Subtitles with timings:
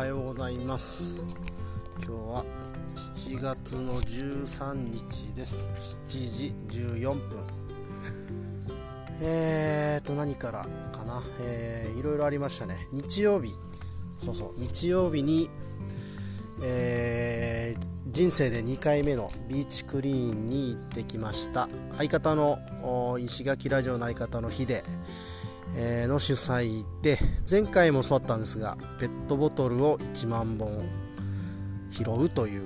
[0.00, 1.22] はようございます。
[1.98, 2.44] 今日は
[2.96, 5.68] 7月の13日です。
[6.08, 7.20] 7時14分。
[9.20, 12.88] えーと何からかな、えー、いろいろありましたね。
[12.92, 13.52] 日曜日。
[14.16, 14.54] そうそう。
[14.56, 15.50] 日曜日に、
[16.62, 21.68] えー、人生で2回目のビーチクリーンに行ってきました。
[21.98, 24.82] 相方の石垣ラジオの相方のヒデ。
[25.76, 30.84] の主催で前回もそうだったんですがペットボトルを1万本
[31.90, 32.62] 拾うという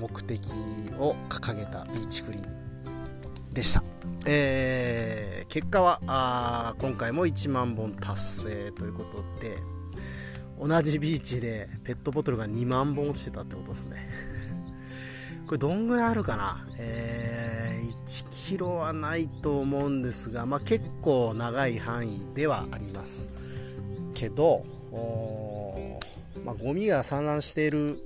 [0.00, 0.50] 目的
[0.98, 3.82] を掲げたビーチクリーンでした、
[4.26, 9.58] えー、結果はあ今回も1万本達成ということで
[10.58, 14.08] 同じビーチでペットボトルが2万本落ちてたってことですね。
[15.46, 17.33] これどんぐらいあるかな、えー、
[18.06, 23.30] 1キロはないと思うんですが、まあ、結構長い範囲ではあります
[24.14, 24.64] けど、
[26.44, 27.98] まあ、ゴミが散乱している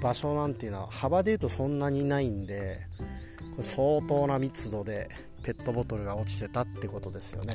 [0.00, 2.80] 場所なんていうのは幅でいうとそんなにないんで
[3.52, 5.08] これ相当な密度で
[5.42, 7.54] ペットボトルが落ちてたってことですよね。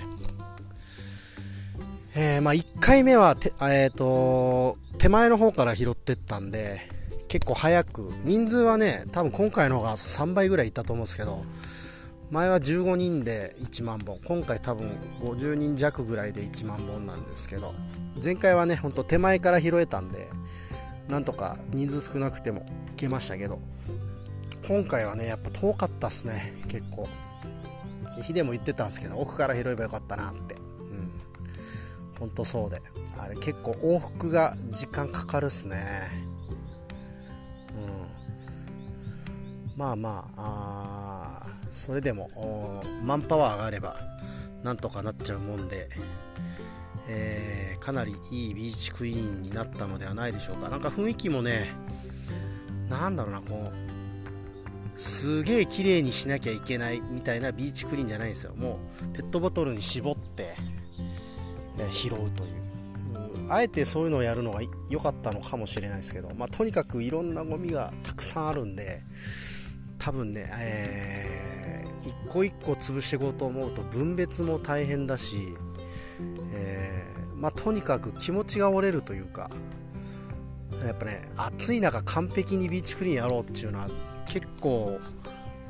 [2.15, 6.87] えー、まあ、1回目は、えーと手前の方から拾ってったんで
[7.33, 11.43] 結構早く人数はね多分今回の方が3倍ぐらいいったと思うんですけど
[12.29, 17.73] 前は15人で1万本今回多分50人弱ぐらいで1万本なんですけど
[18.23, 20.27] 前回はねほんと手前から拾えたんで
[21.07, 23.59] なんとか人数少なくてもいけましたけど
[24.67, 27.09] 今回はねやっぱ遠かったっすね結構。
[28.21, 30.53] ヒデも言ってたんですけど奥から拾えばよかったなって。
[30.53, 31.11] うん。
[32.19, 32.79] ほんとそうで。
[33.17, 36.32] あれ結構往復が時間かかるっすね。
[39.75, 43.95] まあまああそれでもマンパワーがあれば
[44.63, 45.89] なんとかなっちゃうもんで、
[47.07, 50.69] えー、かなりいいビーチクイーンになったのではないでしょうか。
[50.69, 51.71] なんか雰囲気もね
[52.89, 58.53] なんだろうなこうすげえ綺麗にしなきゃいけないみたいなビーチクリーンじゃないんですよ。
[58.55, 58.79] も
[59.11, 60.55] うペットボトルに絞って、
[61.79, 62.63] え、拾うという。
[63.49, 69.01] あえてそういうのをやるのが良かったのかもしれないですけど、まあ、とにかくいろんなゴミがたくさんあるんで
[70.03, 75.55] 多分ね、えー、一個一個潰していこうと思うと分別も大変だし、
[76.53, 79.49] えー、まあ、とにかく気持ちが折れるというか
[80.85, 83.87] やっぱね暑い中完璧にビーチクリーンやろうっていうのは
[84.27, 84.99] 結構、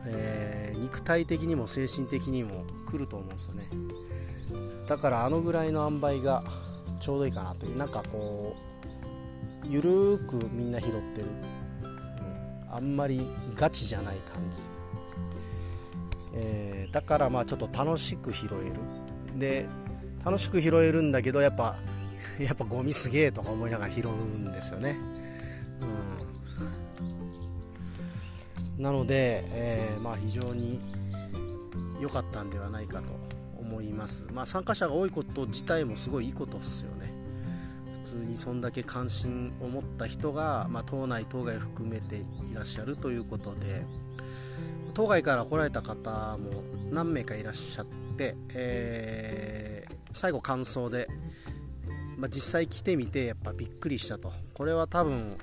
[0.07, 3.67] えー、肉体的にも精神的にも来ると思うんですよね。
[4.88, 6.44] だからあのぐらいの塩梅が
[7.00, 8.55] ちょうどいいかなというなんかこ
[9.63, 11.53] うゆるーくみんな拾ってる。
[12.73, 13.22] あんまり
[13.56, 14.61] ガチじゃない感じ、
[16.34, 19.39] えー、だからまあちょっと楽しく拾える。
[19.39, 19.67] で
[20.25, 21.75] 楽しく拾えるんだけどやっぱ
[22.39, 24.97] やっぱゴミすげえとか思いながら拾うんですよね、
[28.78, 30.79] うん、なので、えー、まあ非常に
[32.00, 33.03] 良かったんではないかと
[33.59, 37.12] 思います、まあ、参加者が多いこと自体もすごいいいことですよね。
[38.13, 43.84] 通にそんだけ関心を持った人が、まあ、島内島外含めていらっしゃるということで
[44.94, 47.85] 島外から来られた方も何名かいらっしゃっ
[48.18, 51.07] て、えー、最後感想で、
[52.18, 54.31] まあ、実際来てみてやっぱびっくりしたと。
[54.53, 55.35] これは多分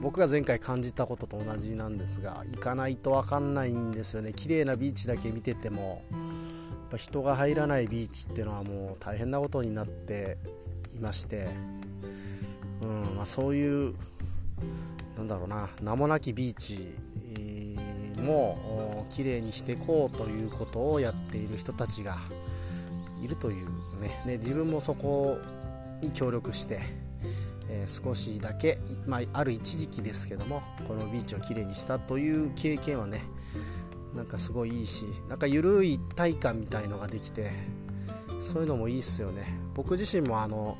[0.00, 4.32] 僕が前回感じたことと同じなんですが行かないと分かんないんですよね。
[4.32, 6.18] 綺麗なビーチだけ見ててもやっ
[6.92, 10.38] ぱ人が入らないビーチっていうのはもう大変なことになって
[10.94, 11.48] いまして
[12.82, 13.94] うんまあ、そういう
[15.16, 16.96] なんだろうな名もなきビーチ
[18.22, 22.18] も綺麗にしていこうということをやっている人たちが
[23.22, 23.66] いるという
[24.00, 24.22] ね。
[24.26, 25.38] ね自分もそこ
[26.00, 26.80] に協力して、
[27.68, 33.22] えー、少しだけ、まあ、ある一時期ですけどもこのビーチをきれいにしたという経験はね
[34.16, 37.52] なんかすごいいいしなんか緩い一体感みたいのができて
[38.40, 39.46] そういうのもいいっすよね。
[39.74, 40.76] 僕自身もあの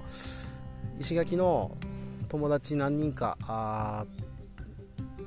[0.99, 1.77] 石垣の
[2.33, 3.37] 友達何人か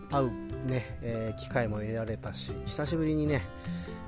[0.09, 0.31] 会う
[0.65, 3.43] ね、えー、機会も得られたし久しぶりにね、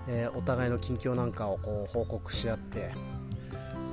[0.08, 2.92] えー、お互いの近況なんかをこう報告し合って、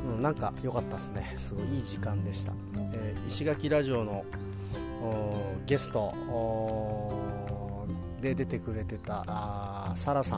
[0.06, 1.34] うん、なんか良かったですね。
[1.36, 2.54] すごいいい時間でした、
[2.94, 4.24] えー、石垣ラジオの
[5.66, 6.14] ゲスト
[8.22, 10.36] で出てくれてたサラさ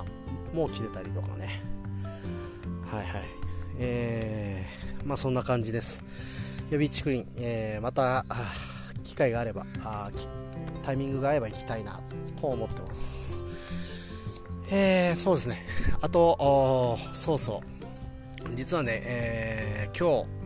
[0.53, 1.63] んも来てたりとかね。
[2.91, 3.25] はいはい。
[3.79, 6.03] えー、まあそんな感じです。
[6.71, 8.25] 予備竹林、えー、また
[9.03, 10.11] 機会があればあ
[10.85, 12.01] タイミングが合えば行きたいな
[12.41, 13.37] と思ってます。
[14.69, 15.67] えー、そうですね。
[16.01, 17.63] あとそうそ
[18.53, 18.55] う。
[18.55, 20.37] 実はね、えー、今日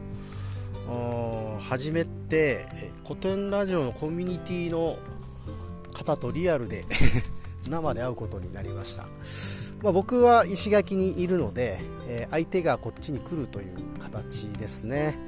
[1.68, 2.66] 初めて
[3.04, 4.98] 古典ラジオのコミュニティの
[5.92, 6.84] 方とリアルで
[7.68, 9.04] 生で会うことになりました、
[9.82, 15.18] まあ、僕は石垣にいるので、えー、相手がこっちに来るという形ですね。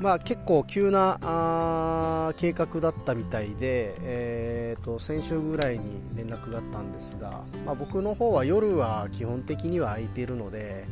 [0.00, 10.86] まあ、結構急なあ計画だったみたいで、えーと、先週ぐらいに連絡があったんですが、まあ、僕の方は夜は基本的には空いているので、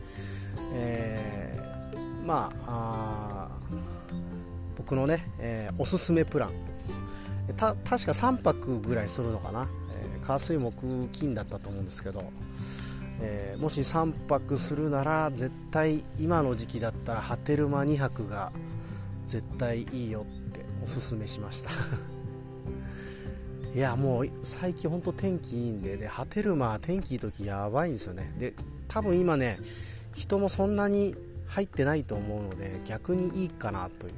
[0.74, 3.48] えー、まあ
[4.76, 6.50] 僕のね、えー、おすすめプラン。
[7.56, 12.22] た確か3泊ぐらいするのかな、えー、火水木金だったと思うんですけど、
[13.22, 18.52] えー、もし3泊するなら絶対今の時期だったら波照間2泊が
[19.28, 21.70] 絶対いいよっておすすめしました。
[23.74, 28.32] いやもう最近本当天気いいんででハテルマ天気いい時やばいんですよね。
[28.38, 28.54] で
[28.88, 29.60] 多分今ね
[30.14, 31.14] 人もそんなに
[31.46, 34.10] 入ってないと思うので逆にいいかなとい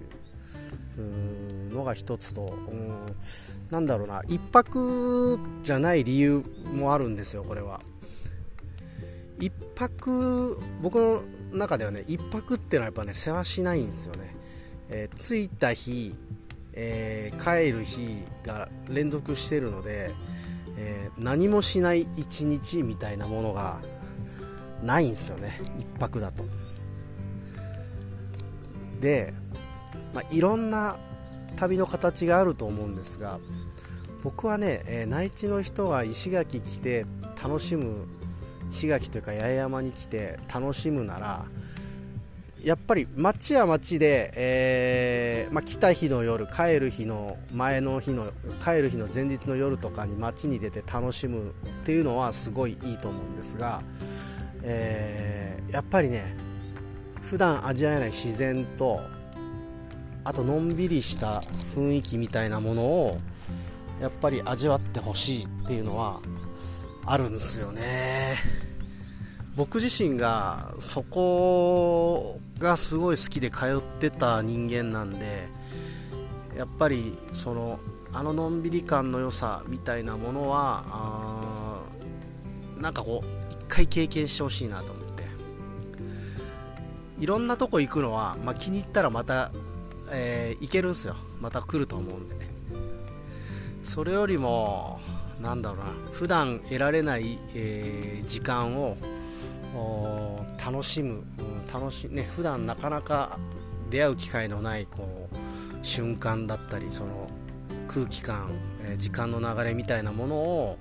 [0.98, 3.16] うのが一つとうん
[3.70, 7.80] なんだろうな1泊じゃない理由もあるんですよこれは。
[9.40, 11.22] 1泊僕の
[11.52, 14.38] 中ではね1泊ってのはやっぱね世話しないんですよね。
[14.90, 16.14] えー、着いた日、
[16.72, 20.10] えー、帰る日が連続してるので、
[20.76, 23.78] えー、何もしない一日みたいなものが
[24.82, 25.60] ないんですよね。
[25.96, 26.44] 1泊だと。
[29.00, 29.32] で、
[30.14, 30.96] まあ、いろんな
[31.56, 33.38] 旅の形があると思うんですが
[34.22, 37.06] 僕はね、えー、内地の人が石垣来て
[37.42, 38.06] 楽しむ
[38.70, 41.44] 石垣というか八重山に来て楽しむなら
[42.64, 51.52] やっぱり街は街で、えー、まあ、来た日の夜帰る日の前の日の帰る日の前日の夜とかに街に出て楽しむっ
[51.84, 53.80] ていうのはすごいいいと思うんですが、
[54.62, 56.34] えー、やっぱりね
[57.22, 59.00] 普段味わえない自然と
[60.24, 61.40] あとのんびりした
[61.74, 63.18] 雰囲気みたいなものを
[64.02, 66.20] やっぱり味わってほしいっていうのは
[67.06, 68.36] あるんですよね。
[69.56, 75.48] 僕自身がそこがすごい好きで通ってた人間なんで
[76.56, 77.80] やっぱりその
[78.12, 81.80] あののんびり感の良さみたいなものはあ
[82.80, 85.10] なんかこう一回経験してほしいなと思って。
[87.20, 89.52] いろんなとこ行くのは、まあ、気に入ったらまた、
[90.10, 91.16] えー、行けるんすよ。
[91.38, 92.34] また来ると思うんで。
[92.34, 92.50] ね
[93.84, 95.00] それよりも
[95.40, 95.84] なんだろうな。
[96.12, 98.96] 普段得られない、えー、時間を
[100.64, 103.38] 楽しむ、うん、楽しね普段なかなか
[103.90, 107.28] 出会う機会のないこう瞬間だったりその
[107.88, 108.52] 空気感、
[108.84, 110.78] え時間の流れみたいなものを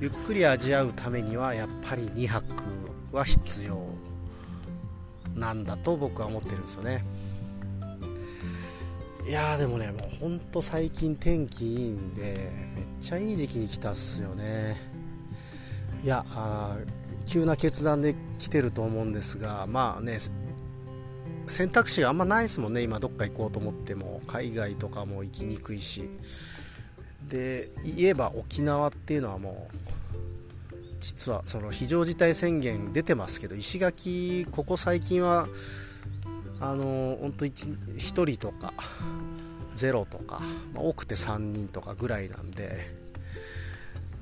[0.00, 2.44] ゆっくり味わうためにはやっぱり2泊
[3.10, 3.80] は必要
[5.34, 7.04] なんだと僕は思ってるんですよね。
[9.26, 14.80] いやーでもねもうほんと最近天気いいんでめっちゃいい時期に来たっすよね。
[16.04, 16.76] いやあ
[17.28, 20.18] 急な決断で来てると思うんですがまあね
[21.46, 22.82] 選択肢があんまないですもんね。
[22.82, 24.20] 今どっか行こうと思っても。
[24.26, 26.08] 海外とかも行きにくいし。
[27.28, 29.76] で言えば沖縄っていうのはもう
[31.00, 35.46] 実はその非常事態宣言出てますけど石垣ここ最近は
[36.60, 38.72] あの本当 1, 1人とか
[39.76, 40.40] 0とか、
[40.74, 42.90] ま、多くて3人とかぐらいなんで、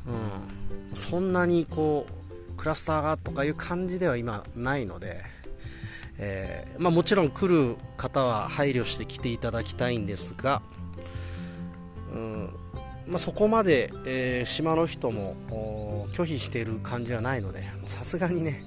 [0.06, 2.25] うん、そんなにこう
[2.56, 5.22] クラスターがとかいう感じでは今ないので、
[6.18, 10.62] えー、まあ、もちろん来る方は配慮して来ていただきたいんですが、
[12.12, 12.50] うん
[13.06, 18.64] まあ、そこまで、えー、島の人も拒否している感じはないのでさすがにね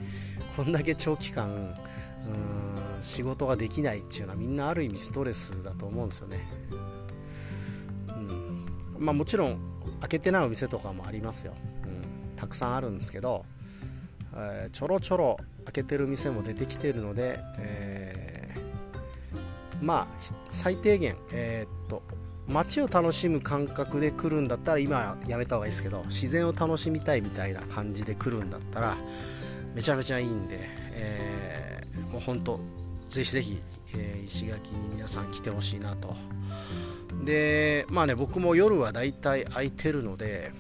[0.56, 2.70] こんだけ長期間うん
[3.04, 6.48] 仕事ができないっていうのはみんなある意味ストレスだと思うんですよね、
[8.10, 8.66] うん
[9.00, 9.60] まあ、もちろん
[10.02, 11.54] 開けてないお店とかもありますよ、
[11.86, 13.46] うん、たくさんあるんですけど
[14.40, 22.02] えー、ちょろちょろ開けてる店も出てきてるので、えー、まあ最低限、えー、っと
[22.48, 28.98] 街を楽しむ感覚で来るんだったら今やめた方がいいですけど自然を楽しみたいみたいな感じで来るんだったら
[29.76, 30.58] めちゃめちゃいいんで、
[30.94, 32.60] えー、もう本当
[33.08, 33.62] ぜひぜひ、
[33.94, 36.16] えー、石垣に皆さん来てほしいなと。
[37.24, 40.52] でまあね僕も夜はだいたい空いてるので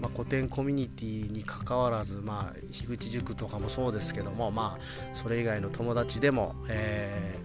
[0.00, 7.38] まあ、古典コミュニティにかかわらず、まあ、樋口塾とかもそうですけども、まあ、それ以外の友達でも、え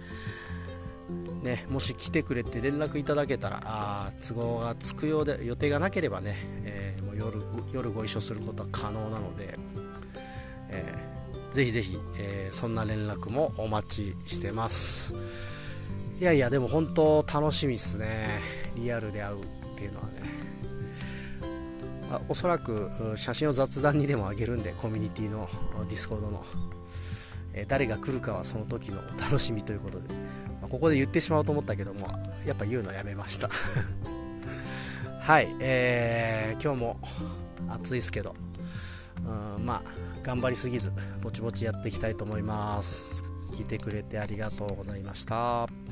[1.41, 7.41] ー、ね、もし来てくれて連絡いただけたらあ都合がつくようで予定がなければね、えー、もう夜
[7.73, 9.57] 夜ご一緒することは可能なので、
[10.69, 15.13] えー、ぜひぜひ、えー、そんな連絡もお待ちしてます。
[16.19, 18.39] いやいやでも本当楽しみっすね
[18.75, 19.45] リアルで会うっ
[19.75, 20.12] ていうのはね
[22.29, 25.49] おそらく写真を雑談にでもあげるんでコミュニティの
[25.87, 26.43] Discord の、
[27.53, 30.13] え誰が来るかはその時のお楽しみということで、
[30.61, 32.07] まあ、ここで言ってしまおうと思ったけども
[32.45, 33.49] やっぱ言うのやめました。
[35.21, 36.99] はい、えー、今日も
[37.69, 38.35] 暑いですけど、
[39.57, 39.81] うん、まあ
[40.23, 40.91] 頑張りすぎず
[41.21, 43.23] ぼちぼちやっていきたいと思います。
[43.53, 45.82] 聞いてくれてありがとうございました。